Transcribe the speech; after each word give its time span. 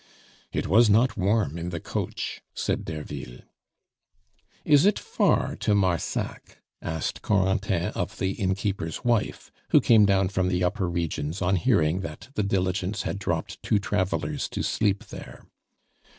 "It 0.51 0.65
was 0.65 0.89
not 0.89 1.15
warm 1.15 1.59
in 1.59 1.69
the 1.69 1.79
coach," 1.79 2.41
said 2.55 2.85
Derville. 2.85 3.41
"Is 4.65 4.83
it 4.87 4.97
far 4.97 5.55
to 5.57 5.75
Marsac?" 5.75 6.57
asked 6.81 7.21
Corentin 7.21 7.91
of 7.93 8.17
the 8.17 8.31
innkeeper's 8.31 9.05
wife, 9.05 9.51
who 9.69 9.79
came 9.79 10.07
down 10.07 10.29
from 10.29 10.47
the 10.47 10.63
upper 10.63 10.89
regions 10.89 11.39
on 11.39 11.55
hearing 11.55 11.99
that 11.99 12.29
the 12.33 12.41
diligence 12.41 13.03
had 13.03 13.19
dropped 13.19 13.61
two 13.61 13.77
travelers 13.77 14.49
to 14.49 14.63
sleep 14.63 15.05
there. 15.09 15.45